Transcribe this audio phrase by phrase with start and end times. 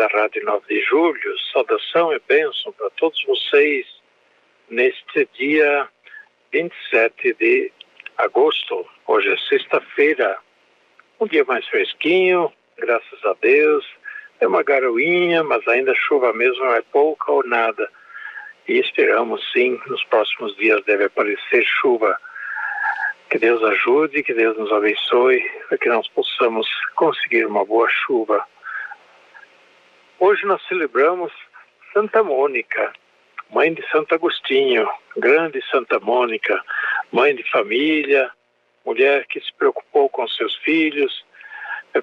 [0.00, 3.86] da Rádio 9 de Julho, saudação e bênção para todos vocês
[4.70, 5.86] neste dia
[6.50, 7.70] 27 de
[8.16, 8.88] agosto.
[9.06, 10.38] Hoje é sexta-feira,
[11.20, 13.86] um dia mais fresquinho, graças a Deus.
[14.40, 17.86] É uma garoinha, mas ainda chuva mesmo é pouca ou nada.
[18.66, 22.16] E esperamos sim, nos próximos dias deve aparecer chuva.
[23.28, 28.42] Que Deus ajude, que Deus nos abençoe, para que nós possamos conseguir uma boa chuva.
[30.22, 31.32] Hoje nós celebramos
[31.94, 32.92] Santa Mônica,
[33.48, 36.62] mãe de Santo Agostinho, grande Santa Mônica,
[37.10, 38.30] mãe de família,
[38.84, 41.24] mulher que se preocupou com seus filhos,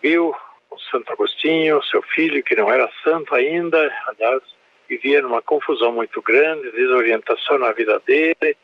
[0.00, 0.34] viu
[0.70, 4.42] o Santo Agostinho, seu filho que não era santo ainda, aliás,
[4.88, 8.56] vivia numa confusão muito grande, desorientação na vida dele.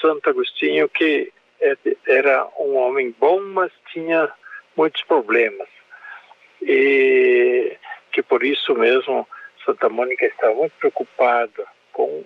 [0.00, 4.32] Santo Agostinho que é era um homem bom, mas tinha
[4.74, 5.68] muitos problemas.
[6.62, 7.76] E
[8.18, 9.28] que por isso mesmo
[9.64, 12.24] Santa Mônica estava muito preocupada com,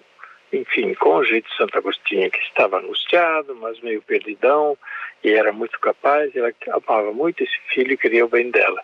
[0.50, 4.78] enfim, com o jeito de Santo Agostinho, que estava angustiado, mas meio perdidão,
[5.22, 8.82] e era muito capaz, ela amava muito esse filho e queria o bem dela.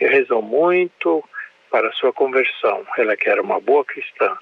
[0.00, 1.22] E rezou muito
[1.70, 4.36] para a sua conversão, ela que era uma boa cristã.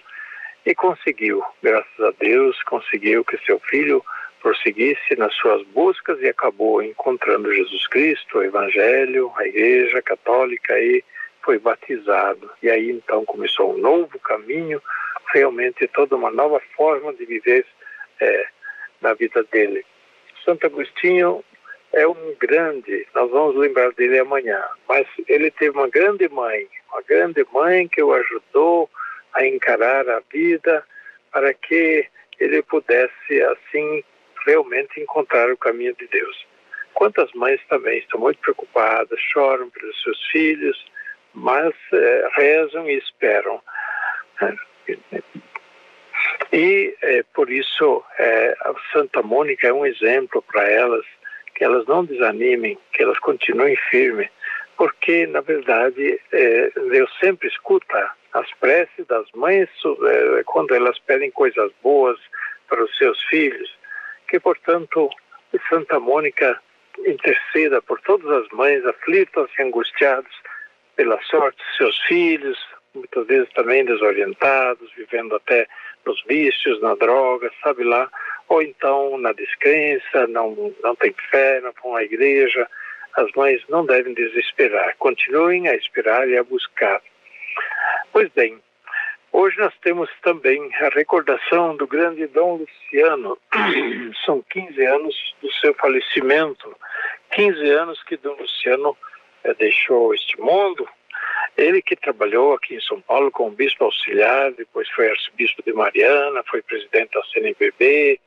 [0.65, 4.03] E conseguiu, graças a Deus, conseguiu que seu filho
[4.41, 11.05] prosseguisse nas suas buscas e acabou encontrando Jesus Cristo, o Evangelho, a Igreja Católica e
[11.47, 12.51] foi batizado.
[12.61, 14.83] E aí então começou um novo caminho,
[15.33, 17.65] realmente toda uma nova forma de viver
[18.21, 18.47] é,
[19.01, 19.87] na vida dele.
[20.45, 21.45] Santo Agostinho
[21.93, 27.03] é um grande, nós vamos lembrar dele amanhã, mas ele teve uma grande mãe, uma
[27.03, 28.91] grande mãe que o ajudou
[29.33, 30.85] a encarar a vida
[31.33, 32.07] para que
[32.39, 34.05] ele pudesse assim
[34.47, 36.47] realmente encontrar o caminho de Deus.
[36.95, 40.85] Quantas mães também estão muito preocupadas, choram pelos seus filhos,
[41.37, 43.61] mas é, rezam e esperam.
[46.53, 51.05] E é, por isso é, a Santa Mônica é um exemplo para elas,
[51.55, 54.29] que elas não desanimem, que elas continuem firmes,
[54.79, 61.31] porque na verdade é, Deus sempre escuta as preces das mães é, quando elas pedem
[61.31, 62.19] coisas boas
[62.67, 63.71] para os seus filhos,
[64.29, 65.11] que portanto
[65.69, 66.59] Santa Mônica
[67.07, 70.33] interceda por todas as mães aflitas e angustiadas
[70.97, 72.59] pela sorte de seus filhos,
[72.95, 75.69] muitas vezes também desorientados, vivendo até
[76.05, 78.11] nos vícios, na droga, sabe lá,
[78.49, 82.67] ou então na descrença, não, não tem fé, não vão à igreja.
[83.17, 87.01] As mães não devem desesperar, continuem a esperar e a buscar.
[88.13, 88.59] Pois bem,
[89.33, 93.39] hoje nós temos também a recordação do grande Dom Luciano.
[94.25, 96.77] São 15 anos do seu falecimento,
[97.33, 98.97] 15 anos que Dom Luciano
[99.55, 100.89] deixou este mundo.
[101.57, 106.45] Ele que trabalhou aqui em São Paulo como bispo auxiliar, depois foi arcebispo de Mariana,
[106.51, 108.21] foi presidente da CNBB.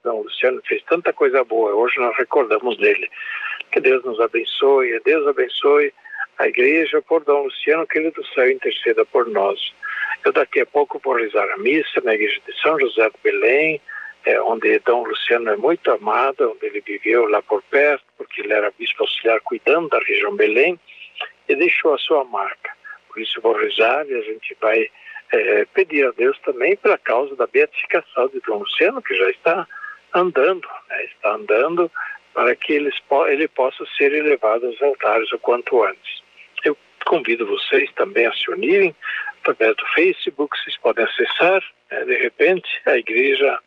[0.00, 1.74] Então, Luciano fez tanta coisa boa.
[1.74, 3.08] Hoje nós recordamos dele.
[3.72, 5.92] Que Deus nos abençoe, Deus abençoe
[6.38, 9.58] a igreja por Dom Luciano, que ele do céu interceda por nós.
[10.24, 13.80] Eu daqui a pouco vou rezar a missa na igreja de São José de Belém,
[14.24, 18.52] é, onde Dom Luciano é muito amado, onde ele viveu lá por perto, porque ele
[18.52, 20.78] era bispo auxiliar cuidando da região Belém,
[21.48, 22.72] e deixou a sua marca.
[23.08, 24.90] Por isso vou rezar e a gente vai
[25.32, 29.66] é, pedir a Deus também pela causa da beatificação de Dom Luciano, que já está
[30.14, 31.90] andando, né, está andando
[32.32, 32.94] para que eles,
[33.28, 36.22] ele possa ser elevado aos altares o quanto antes.
[36.64, 38.94] Eu convido vocês também a se unirem
[39.42, 43.58] através do Facebook, vocês podem acessar, né, de repente, a igreja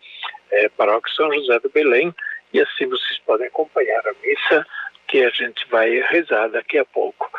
[0.52, 2.14] é, Paróquia São José do Belém,
[2.54, 4.66] e assim vocês podem acompanhar a missa
[5.08, 7.30] que a gente vai rezar daqui a pouco.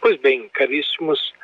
[0.00, 1.34] Pois bem, caríssimos,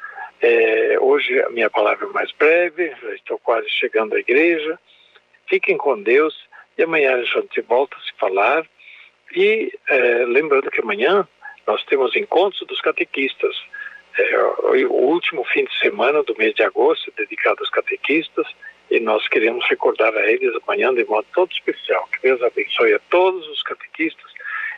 [0.41, 4.79] é, hoje a minha palavra é mais breve, já estou quase chegando à igreja.
[5.49, 6.35] Fiquem com Deus
[6.79, 8.67] e amanhã a gente volta a se falar.
[9.35, 11.27] E é, lembrando que amanhã
[11.67, 13.57] nós temos encontros dos catequistas.
[14.19, 14.39] É,
[14.87, 18.47] o último fim de semana do mês de agosto é dedicado aos catequistas
[18.93, 22.07] e nós queremos recordar a eles amanhã de modo todo especial.
[22.13, 24.31] Que Deus abençoe a todos os catequistas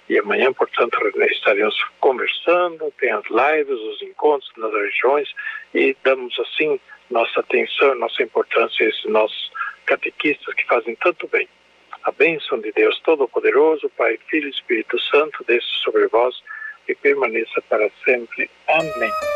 [0.08, 0.96] E amanhã, portanto,
[1.31, 5.28] estaremos conversando, tem as lives, os encontros nas regiões
[5.75, 6.78] e damos assim
[7.11, 9.50] nossa atenção, nossa importância a esses nossos
[9.84, 11.49] catequistas que fazem tanto bem.
[12.05, 16.40] A bênção de Deus Todo-Poderoso, Pai, Filho e Espírito Santo, desça sobre vós
[16.87, 18.49] e permaneça para sempre.
[18.69, 19.33] Amém.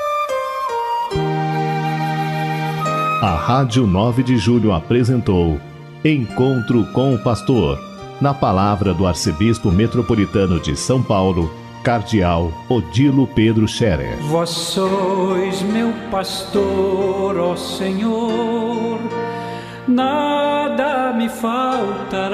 [3.20, 5.61] A Rádio 9 de Julho apresentou
[6.05, 7.76] Encontro com o Pastor,
[8.20, 14.17] na palavra do Arcebispo Metropolitano de São Paulo, Cardeal Odilo Pedro Scherer.
[14.19, 19.00] Vós sois meu pastor, ó Senhor,
[19.88, 22.28] nada me conduz